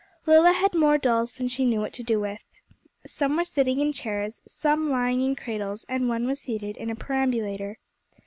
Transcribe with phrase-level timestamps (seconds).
[0.15, 2.43] * Lilla had more dolls than she knew what to do with.
[3.05, 6.95] Some were sitting in chairs, some lying in cradles, and one was seated in a
[6.95, 7.77] perambulator.